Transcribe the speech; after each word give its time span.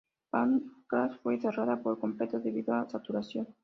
Pancras 0.31 1.19
fue 1.21 1.39
cerrada 1.39 1.79
por 1.83 1.99
completo 1.99 2.39
debido 2.39 2.73
a 2.73 2.89
saturación. 2.89 3.47